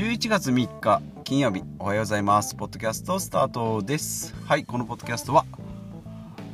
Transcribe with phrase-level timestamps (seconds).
[0.00, 2.54] 11月3日金曜日おはようございます。
[2.54, 4.34] ポッドキャストスタートです。
[4.46, 5.44] はいこのポッドキャストは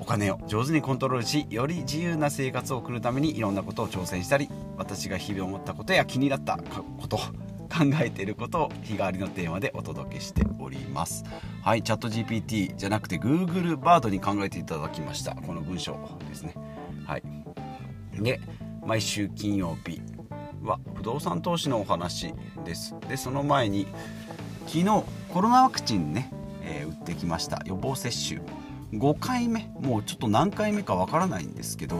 [0.00, 6.58] お金を上手にコントロールしより自由な生活を送るためにいろんなことを挑戦したり私が日々思ったことや気になった
[6.98, 7.22] こと考
[8.02, 11.22] えていることを日替わりのテーマでお届けしております。
[11.62, 15.36] はいチャット GPT じゃなくて Google バードに考えていただきました。
[15.36, 15.96] この文章
[16.28, 16.52] ですね。
[17.06, 17.22] はい。
[18.20, 18.40] で
[18.84, 20.02] 毎週金曜日
[20.66, 22.34] は不動産投資のお話
[22.64, 22.94] です。
[23.08, 23.86] でその前に
[24.66, 27.62] 昨日コロナワクチンね、えー、打ってきました。
[27.64, 28.40] 予防接種。
[28.92, 29.70] 5回目。
[29.80, 31.96] もうちょっと何回目かわからないんですけど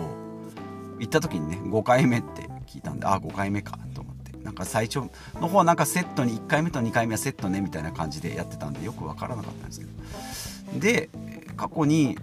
[0.99, 4.37] 行った時にね5回目って聞いたんであ5回目かと思って。
[4.43, 5.01] なんか最初
[5.41, 9.93] の方はなんかセットに1回目と2回目はセットねみたいな感じでやってたんでよくわからなかったんですけど。
[10.79, 11.09] で
[11.57, 12.19] 過去に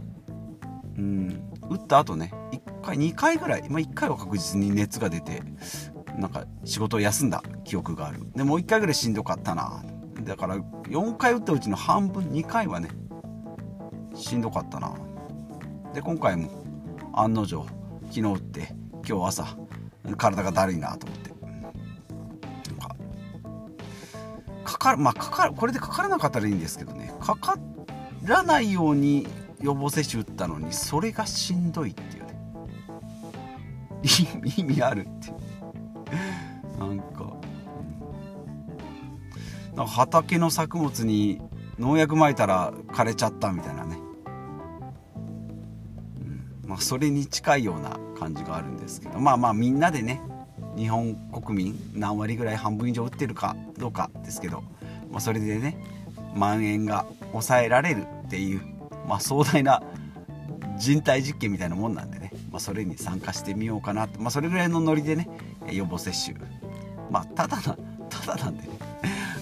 [0.98, 5.42] うん打った後ね1回2回ぐらい、まあ、1回は確実に熱が出て
[6.18, 8.20] なんか仕事を休んだ記憶がある。
[8.36, 9.84] でもう1回ぐらいしんどかったな。
[10.24, 12.90] だから4回打ったうちの半分2回はね
[14.16, 14.94] しんどかったな。
[15.94, 16.50] で今回も
[17.14, 17.66] 案の定
[18.10, 18.76] 昨日打って
[19.08, 19.58] 今日朝
[20.18, 21.34] 体がだるいなと思って。
[24.64, 27.14] かかかるまあかかるこれでかからなかったらいいんですけどね。
[27.20, 27.58] かか
[28.24, 29.28] らないように
[29.62, 32.34] 予防接種打ったのにそれがしんどいっていうね。
[34.58, 35.36] 意味あるっていう。
[36.88, 37.34] なんか、
[39.72, 41.42] うん、なんか畑の作物に
[41.80, 43.98] 農薬撒いたら枯れちゃったみたいなね、
[46.64, 46.70] うん。
[46.70, 49.20] まあ、それに近いような感じがあるんですけど。
[49.20, 50.22] まあまあみんなでね
[50.76, 54.64] 日本国民何割ぐらい半分以上打ってるかどうかですけど、
[55.12, 55.78] まあ、それでね
[56.34, 58.62] 蔓延が抑えられるっていう、
[59.08, 59.84] まあ、壮大な
[60.78, 65.30] 人体実験みたいなもんなんでね、まあ、それに参加してみようかなと、まあ、それぐらいのノリでね
[65.72, 66.38] 予防接種
[67.10, 67.78] まあただな
[68.10, 68.64] ただなんで。
[68.64, 68.74] ね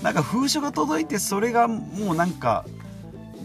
[0.01, 2.65] なんか封書が届いてそれがもうなんか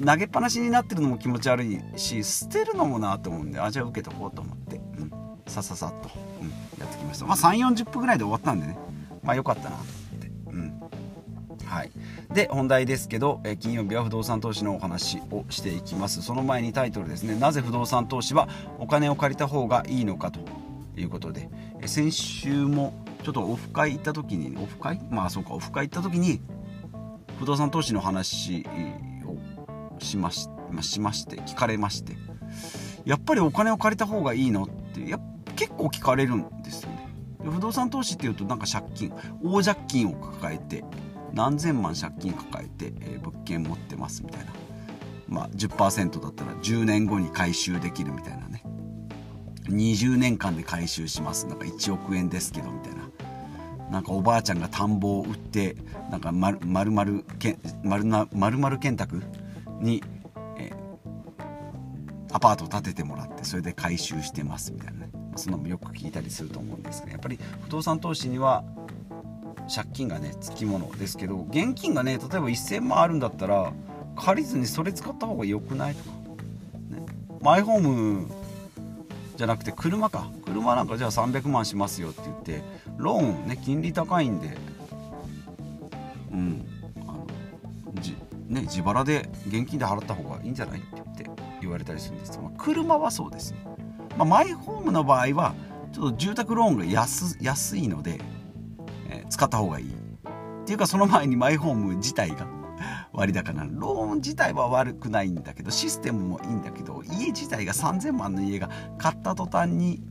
[0.04, 5.12] 投げっぱなしになってるのも気持ち悪いし捨てるのもなと思うんであじゃあ受けとこうと思って、うん、
[5.46, 6.10] さささっと、
[6.40, 7.26] うん、やってきました。
[7.26, 8.76] まあ3 4 0分ぐらいで終わったんでね。
[9.22, 10.30] まあよかったなと思って。
[10.50, 11.66] うん。
[11.66, 11.90] はい。
[12.32, 16.22] で本題ですけど、え金曜日は不動産投資のお話をしていきます。
[16.22, 17.34] その前にタイトルですね。
[17.34, 18.48] なぜ不動産投資は
[18.78, 20.40] お金を借りた方がいいのかと
[20.96, 21.48] いうことで、
[21.80, 22.92] え先週も
[23.26, 25.00] ちょっとオフ会行った時にオフ会？
[25.10, 26.40] まあそうかオフ会行った時に
[27.40, 28.64] 不動産投資の話
[29.24, 29.36] を
[29.98, 32.16] しまし,、ましまして聞かれまして
[33.04, 35.18] やっぱりお金を借りた方がいいのってや
[35.56, 37.08] 結構聞かれるんですよね。
[37.42, 40.84] 不動産投資っていうとなんか借金大借金を抱えて
[41.32, 44.52] 何千万借金抱えて、えー、物件持ってますみたいな。
[45.26, 48.62] まあ10%だったら10年後に回収できるみたいなね。
[49.64, 51.48] 20年間で回収します。
[51.48, 53.05] なんか1億円ですけどみたいな。
[53.90, 55.76] なんかおばあちゃんが田んぼを売って
[56.10, 59.22] なんか丸々け丸な丸々建託
[59.80, 60.02] に、
[60.58, 60.72] え、
[62.32, 65.10] アパートを建ててもらってそれで回収してますみたいなね。
[65.36, 68.64] そんなのもよく聞いたりすると思うんですけどやっぱり不動産投資には
[69.72, 73.72] 借金がねつきものですけど現金がね例えば1000万あるんだったら
[74.16, 77.06] 借りずにそれ使った方が良くないとか、ね、
[77.42, 78.26] マイホーム
[79.36, 80.28] じゃなくて車か。
[80.44, 82.62] 車なんかじゃあ300万しますよって言って
[82.96, 84.56] ローンね金利高いんで。
[86.32, 86.66] うん。
[87.06, 87.26] あの
[88.00, 88.16] じ
[88.48, 90.82] ね自腹で現金で払った方がいいんじゃないっ
[91.16, 91.26] て
[91.60, 93.58] 言われたりするんですまあ、車はそうですね、
[94.16, 95.54] まあ、マイホームの場合は
[95.92, 98.20] ちょっと住宅ローンが安安いので、
[99.08, 102.46] えー、使った方がいいっていうかその前にマイホーム自体が
[103.12, 108.68] 割高なローン自体は悪くないんだけどシステムもいいんだけど家自体が3000万の家が
[108.98, 110.02] 買った途端に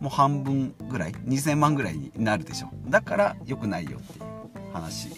[0.00, 2.70] もう半分ぐらい2000万ぐらいになるでしょ。
[2.88, 5.10] だから良くないよっていう話。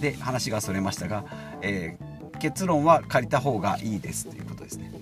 [0.00, 1.24] で話がそれましたが、
[1.62, 4.92] えー、結論は借りた方がいいですということですね。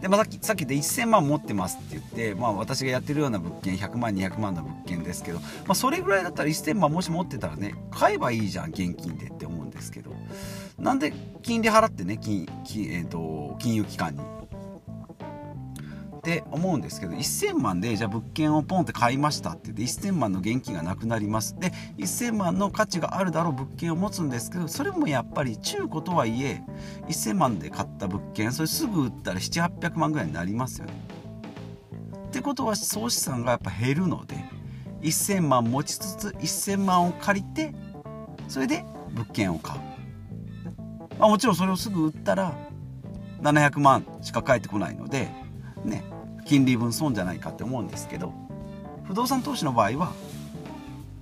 [0.00, 10.12] で、まあ、さっきさっきで1000万持ってますって言って、まあ、私がやってるような物件100万200万の物件ですけど、まあ、それぐらいだったら1000万もし持ってたらね買えばいいじゃん現金でって思うんですけど。
[10.78, 11.12] なんで
[11.42, 14.20] 金利払ってね金金,、えーと、金融機関に
[16.22, 26.62] って思うんですけど1000万でじゃあ物件をポンって買いましたって言って1000万の現金がなくなりますで1000万の価値があるだろう物件を持つんですけどそれもやっぱり中古とはいえ
[27.08, 30.92] 1000万で買った物件それすぐ売ったら700800万ぐらいになりますよね。
[32.28, 34.36] ってことは総資産がやっぱ減るので
[35.00, 37.74] 1000万持ちつつ1000万を借りて
[38.46, 39.80] それで物件を買う、
[41.18, 42.56] まあ、もちろんそれをすぐ売ったら
[43.42, 45.28] 700万しか返ってこないので
[45.84, 46.11] ね
[46.52, 48.34] 金利分損じゃないかって思うんですけど
[49.04, 50.12] 不動産投資の場合は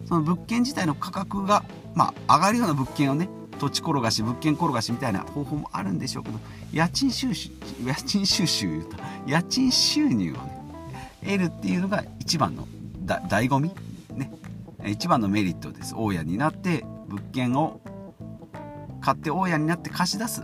[0.08, 1.62] その物件自体の価格が、
[1.94, 3.28] まあ、上がるような物件をね
[3.60, 6.38] 土地転がし物件転がしみたいな方法もあるんでしょうけど
[6.72, 7.50] 家賃収集
[7.84, 10.60] 家賃収集言うと家賃収入をね
[11.22, 12.66] 得るっていうのが一番の
[13.04, 13.70] だ醍醐味
[14.16, 14.32] ね。
[14.84, 15.94] 一番のメリットです。
[15.94, 17.80] 大家になって物件を
[19.00, 20.42] 買って大家になって貸し出す。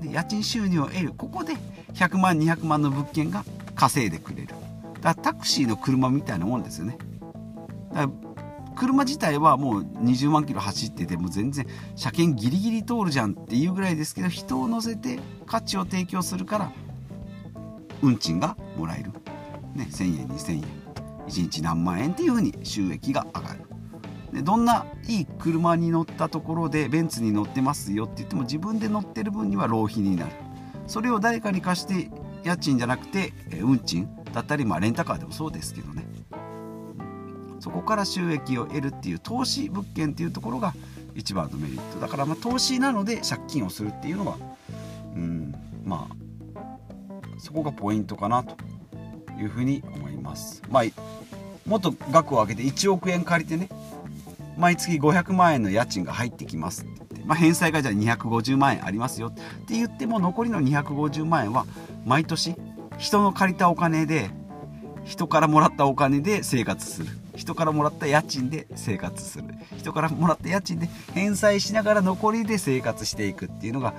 [0.00, 1.12] で家賃収入を得る。
[1.12, 1.54] ここで
[1.94, 3.44] 100万200万の物件が
[3.82, 4.46] 稼いでくれる。
[4.46, 4.58] だか
[5.02, 6.96] らタクシーの車みたいなもんですよね。
[7.92, 8.10] だから
[8.76, 16.72] 車自体はもう20万キロ走ってても全然車検ギリギリ通るじゃんっていうぐらいですけど人を乗せて価値を提供するから
[18.02, 19.10] 運賃がもらえる、
[19.74, 20.62] ね、1000円2000円。
[21.26, 23.60] 1日何万円っていう風に収益が上がる。
[24.32, 30.32] でどんないい車に乗ったところでベンツに乗ってますよって言っても自分で乗ってる分には浪費になる。
[30.86, 32.10] それを誰かに貸して
[32.44, 36.04] 家賃じゃなくてえ運賃だったり、まあ、レンタカーでもそうですけどね。
[37.60, 40.74] そこから収益を得るっていう投資物件っていうところが
[41.14, 42.00] 一番のメリット。
[42.00, 44.36] だからまあ投資なので借金をするっていうのは
[45.14, 45.54] うん
[45.84, 46.16] まあ
[47.38, 48.56] そこがポイントかなと
[49.40, 50.62] いうふうに思います。
[50.70, 50.84] まあ
[51.68, 53.68] もっと額を上げて1億円借りてね
[54.58, 56.84] 毎月500万円の家賃が入ってきます。
[57.24, 59.28] まあ、返済がじゃあ250万円ありますよ。
[59.28, 61.66] って言っても残りの250万円は
[62.04, 62.56] 毎年
[62.98, 64.30] 人の借りたお金で
[65.04, 67.08] 人からもらったお金で生活する。
[67.34, 69.44] 人からもらった家賃で生活する。
[69.78, 73.94] 人からもらった家賃で返済しながら残りで生活していくっていうのが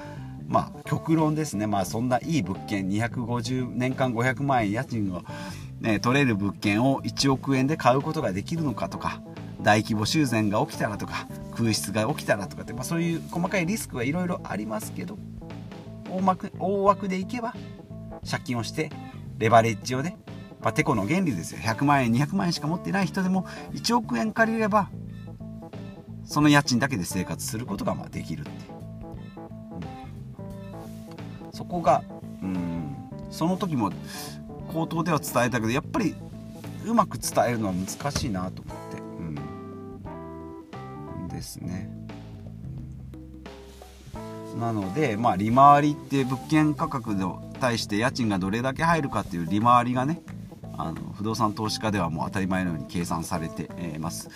[0.48, 1.68] まあ極論ですね。
[1.68, 5.24] まあそんないい物件250年間500万円家賃を、
[5.82, 9.22] ね、取れる物件を1億円で買うことができるのかとか
[9.62, 15.18] 大規模修繕が起きたらとか空室が起きたらとかって、まあ、そういう細かいリスクはいろいろありますけど
[16.10, 17.54] 大枠大枠でいけば
[18.30, 18.92] 借金をして
[19.38, 20.18] レバレッジをね、
[20.62, 21.60] まあ、テコの原理ですよ。
[21.60, 24.90] 100万円200万円しか持ってない人でも1億円借りれば
[26.26, 28.52] その家賃だけで生活することがまあできるって、
[31.52, 32.04] そこが
[32.42, 32.96] うん
[33.30, 33.92] その時も
[34.72, 36.16] 口頭では伝えたけどやっぱり
[36.86, 38.64] うまく伝えるのは難しいなと
[44.58, 47.24] なので、まあ、利回りって物件価格に
[47.60, 50.22] 対して家賃がどれだけ入るかっていう利回りがね
[50.78, 54.30] あの不動産投資家ではもう当たり前のように計算されています、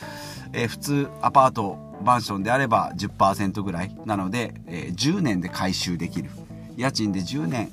[0.54, 6.30] えー、普通アパートマンションであれば10%ぐらいなので、えー、10年で回収できる。
[6.76, 7.72] 家賃で10年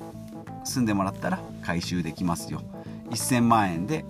[0.64, 2.62] 住んでもらったら回収できますよ。
[3.10, 4.04] 1000万円で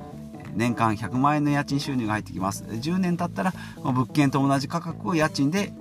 [0.54, 2.62] 年間100万円の家賃収入が入ってきます。
[2.64, 3.52] 10年経ったら
[3.82, 5.72] 物件と同じ価格を家賃で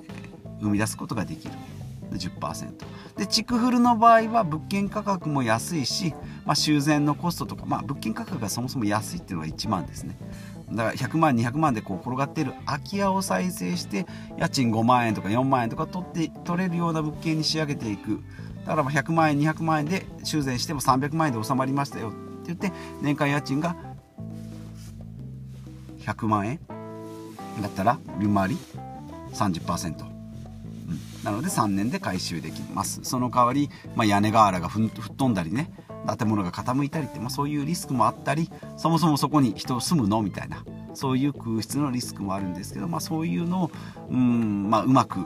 [0.62, 1.54] 生み出すことができる。
[2.12, 2.74] 10%
[3.18, 6.14] で築フルの場合は物件価格も安いし、
[6.46, 10.18] まあ、修繕のコストとか、まあ、物件価格がそもそも安いっていうのが1万ですね。
[10.72, 14.08] だから100万200万でこう転がっている空き家を再生して
[14.40, 18.22] 家賃5万円とか4万円とか取って取れるような物件に仕上げていく。
[18.66, 22.18] だから100万円200万円で修繕しても300万円で収まりましたよって
[22.48, 22.72] 言って
[23.02, 23.76] 年間家賃が
[26.00, 26.60] 100万円
[27.62, 28.58] だったら利回り
[29.34, 30.13] 30%、
[31.24, 33.00] なので3年で回収できます。
[33.04, 35.72] その代わり、まあ、屋根瓦が吹っ飛んだりね
[36.18, 40.64] 建物が傾いたりって、まあ、そういうリスクもあったりそもそもそこに人住むのみたいな
[40.94, 43.72] そういう空室のリスクもあるんですけど、まあ、そういうのを
[44.10, 45.20] うん、まあ、うまく、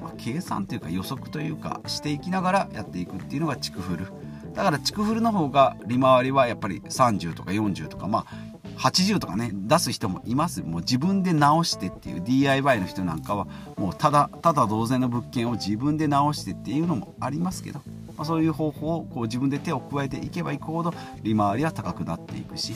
[0.00, 4.06] まあ、計算というか予測というかしていきながらやっていくっていうのが築フル。
[4.54, 10.62] だから築フルの方が利回りはやっぱり30とか40とかまあ80とかね出す人もいます。
[10.62, 13.46] もう自分で直してっていう DIY の人なんかは
[13.76, 17.80] もうただただ同然の物件を自分で直してっていうのもありますけど、
[18.16, 20.92] まあ、そういう方法をこう自分で手を加えていけばいくほど
[21.22, 22.74] 利回りは高くなっていくし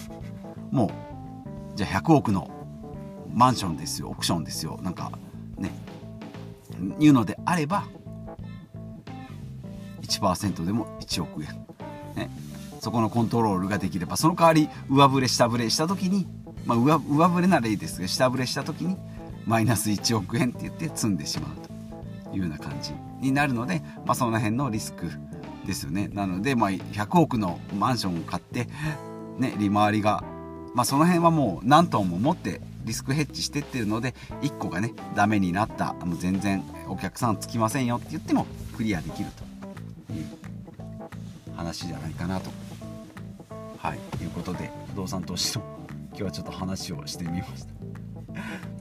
[0.70, 2.50] もうじゃあ100億の
[3.32, 5.12] マンションですよオークションですよなんか
[5.56, 5.70] ね
[6.98, 7.84] いうのであれば
[10.08, 11.66] 1%でも1億円、
[12.18, 12.30] ね、
[12.80, 16.26] そこのコントロールができればその代わり上振れ下振れした時に、
[16.66, 18.96] まあ、上上振れならいいですが下振れした時に
[19.46, 25.10] マイナス1億円って言って積んでしまうというような感じになるので、まあ、その辺のリスク
[25.66, 26.08] ですよね。
[26.12, 28.68] なので、まあ、100億のマンションを買って、
[29.38, 30.22] ね、利回りが、
[30.74, 38.46] まあ、その辺はもう何トンも持ってリスクヘッジしてってるので1個がねダメになったもう全然お客さんつきませんよって言っても
[38.76, 39.47] クリアできると。
[41.56, 42.50] 話じゃないかなと。
[43.78, 43.98] はい。
[44.22, 45.64] いうことで不動産投資の
[46.08, 47.72] 今日はちょっと話をしてみました。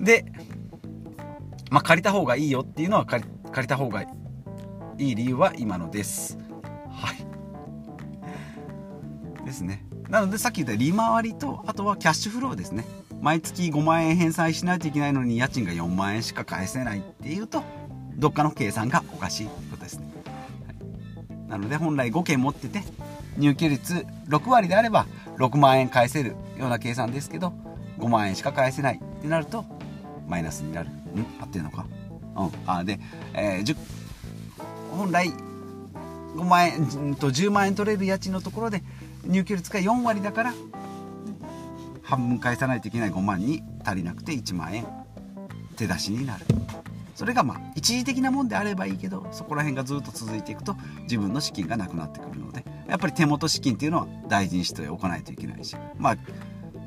[0.03, 0.25] で
[1.69, 4.07] まあ借りた方がいいよっていうのは借り借りた方がい
[4.97, 6.37] い理由は今のです。
[6.89, 7.17] はい。
[9.45, 9.85] ですね。
[10.09, 12.85] なのでさっき言った利回りとあとはキャッシュフローですね。
[13.21, 17.63] 毎月5万円返済しないといけないのに家賃が4万円しか返せないっていうと
[18.15, 20.06] どっかの計算がおかしいことですね、
[21.47, 22.83] なので本来5件持ってて
[23.37, 25.05] 入居率6割であれば
[25.37, 27.53] 6万円返せるような計算ですけど
[27.99, 29.65] 5万円しか返せないってなると
[30.27, 30.89] マイナスになる。
[30.89, 30.91] ん？
[31.41, 31.85] 合ってるのか？
[32.35, 32.51] うん。
[32.65, 32.99] あで、
[33.33, 33.75] えー、
[34.91, 35.27] 本来
[36.35, 38.83] 5万円と10万円取れる家賃のところで
[39.25, 40.53] 入居率が4割だから
[42.03, 44.85] 半分返さないといけない5万に足りなくて1万円
[45.75, 46.45] 手出しになる。
[47.17, 56.17] それがまあ一時的なもんであればいいけどそこら辺がずっと続いていくと自分の資金がなくなってくるのでやっぱり手元資金っていうのは大事にしておかないといけないしまあ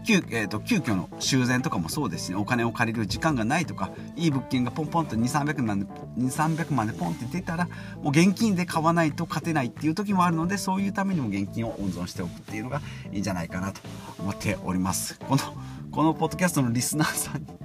[0.06, 7.68] 急,、えーと、急遽の修繕とかもそうですし、ね、お金を借りる時間がないとかいい物件がポンポンと2300万で2300万でポンって出たら
[8.00, 12.80] もう現金で買わないと勝てないっていう時もあるのでそういうためにも現金を温存しておくっていうのが
[13.12, 13.80] いいんじゃないかなと
[14.20, 15.18] 思っております。
[15.18, 15.42] この
[15.90, 17.59] このポッドキャストのリスナーさんに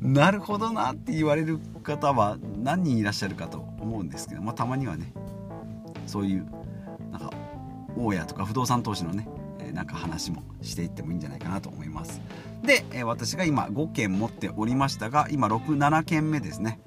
[0.00, 5.12] なるほどなって言われる方は何人いらっしゃるかと思うんですけど、まあ、たまにはね
[6.06, 6.46] そういう
[7.10, 7.30] なんか
[7.96, 9.28] 大家とか不動産投資のね
[9.72, 12.20] なんか話もしていってもいいんじゃないかなと思います。
[12.64, 16.80] で、え私が今5件持っておりましたが今67件目ですね。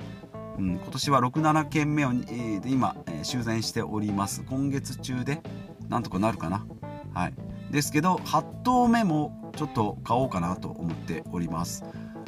[0.58, 4.43] うん、今年は67件目を、えー、今、え、修繕しております。
[4.43, 5.41] 今月中で
[5.89, 6.65] なんとかなるかな。
[7.13, 7.34] はい。
[7.72, 11.84] ですけど8棟目もちょっと買おうかなと思っております。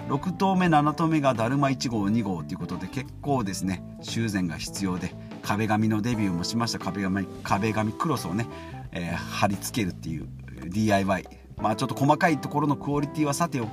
[0.07, 6.79] 6棟目7棟目がだるま1号2号ということで結構ですね修繕が必要で壁紙のデビューもしました。
[6.79, 8.47] 壁紙壁紙クロスをね、
[8.91, 10.27] えー、貼り付けるっていう
[10.69, 11.25] DIY
[11.57, 13.69] まあちょっと細かいところのクオリティはさておき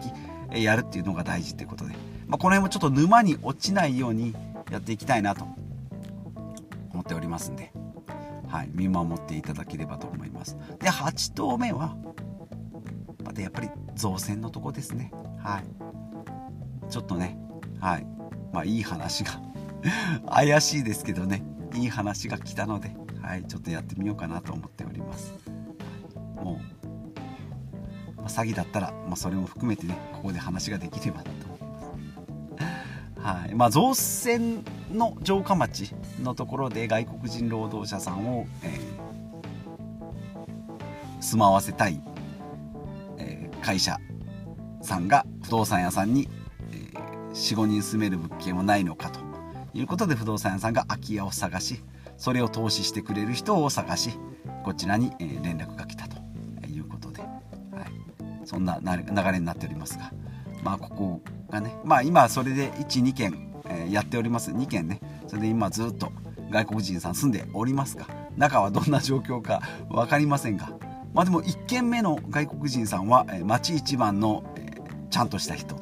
[0.52, 1.94] えやるっていうのが大事っていうことで、
[2.26, 4.34] まあ、この辺もちょっと沼に落ちないように
[4.70, 5.46] やっていきたいなと
[6.92, 7.72] 思っておりますんで、
[8.48, 10.56] はい、見守っていただければと思います。
[10.78, 11.96] で8頭目は
[13.24, 15.10] またやっぱり造船のとこですね。
[15.42, 15.91] はい。
[16.92, 17.38] ちょっとね
[17.80, 18.06] はい。
[18.52, 19.40] まあいい話が
[20.30, 21.42] 怪しいですけどね。
[21.74, 23.44] いい話が来たのではい。
[23.44, 25.32] ちょっとやってみようかなと思っております。
[26.36, 33.20] もうまあ、詐欺だったら、まあ、それも含めてねここで話ができればなと思います。
[33.20, 33.54] はい。
[33.54, 42.02] まあ造船の城下町のところで外国人労働者さんを、えー、住まわせたい、
[43.62, 43.96] 会社
[44.82, 46.28] さんが不動産屋さんに、
[47.32, 49.20] 45人住める物件はないのかと
[49.74, 51.82] いうことで不動産屋さんが空き家を探し
[52.16, 54.10] それを投資してくれる人を探し
[54.64, 56.16] こちらに、連絡が来たと
[56.68, 58.46] いうことで、はい。
[58.46, 60.12] そんな流れになっておりますが。
[60.62, 61.20] まあここ
[61.50, 63.52] がねまあ今それで12件、
[63.90, 64.52] やっております。
[64.52, 66.12] 2件ねそれで今ずっと
[66.50, 70.70] 外国人さん住んでおりますが中はどんな状況か分かりませんが
[71.14, 74.44] まあでも1軒目の外国人さんは、町一番の、
[75.10, 75.81] ちゃんとした人。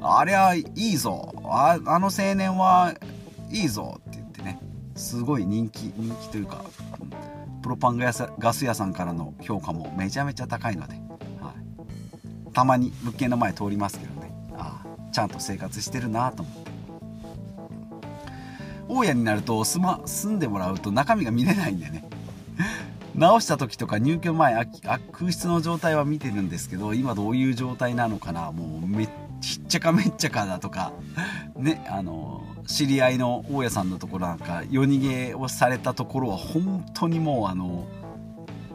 [0.00, 1.32] あれはいいぞ。
[1.44, 2.94] ああの青年は
[3.50, 4.58] いいぞって言ってね。
[4.96, 6.64] すごい人気人気というか
[7.62, 10.94] プロパンガス屋さんからの評価もめちゃめちゃ高いので。
[11.40, 11.54] は
[12.48, 12.52] い。
[12.52, 14.32] たまに物件の前通りますけどね。
[14.54, 16.70] ああちゃんと生活してるなと思って。
[18.88, 22.04] 大家になると住,、ま、住んでもらうと中身が見れないんでね。
[23.14, 24.54] 直した時とか入居前
[25.12, 28.50] 空室の状態は見てるんですけど今どういう状態なのかな。
[28.50, 29.08] もうめっ
[29.40, 30.92] ちっちゃかめっちゃかだとか
[31.56, 37.88] ねあの知り合いの大家さんのところなんか夜逃げをされたところは本当にもうあの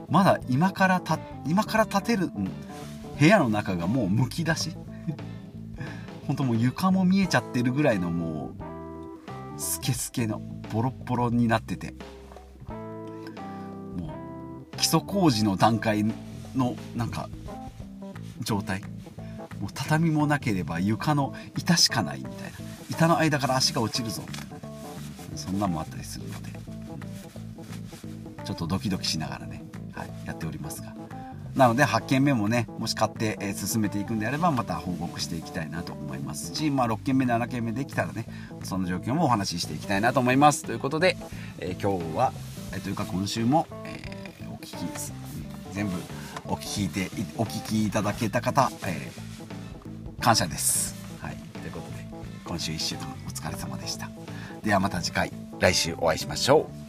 [0.10, 2.30] まだ今からた今から建てる
[3.20, 4.76] 部屋の中がもうむき出し。
[6.28, 8.52] 本当もう床も見えちゃってるぐらいのも
[9.58, 10.42] うスケスケの
[10.74, 11.94] ボロボロになってて。
[13.98, 14.08] も
[14.74, 16.04] う基礎工事の段階
[16.56, 17.30] のなんか
[18.42, 18.82] 状態。
[19.60, 22.58] もう畳もなければ床の板しかないみたいな。
[22.90, 24.24] 板の間から足が落ちるぞ。
[25.36, 26.56] そんなんもあったりするので。
[28.46, 30.96] ちょっとドキドキしながらね、はい、やっておりますが。
[31.56, 38.26] なので8件目もねもし買って、え進めていくんであればまた報告していきたいなと思いますし、まあ、6件目7件目できたらね
[38.64, 40.64] その状況もお話ししていきたいなと思います。
[40.64, 41.18] ということで、
[41.60, 42.34] え、今日は、
[42.74, 44.02] えー、というか今週も、え、
[44.52, 44.78] お聞き
[45.72, 45.94] 全部
[46.46, 49.12] お聞きいてお聞きいただけた方、え
[50.26, 50.96] 感謝です。
[51.22, 51.36] はい。
[51.54, 52.04] ということで
[52.46, 54.10] 今週1週間お疲れ様でした。
[54.64, 56.85] ではまた次回来週お会いしましょう。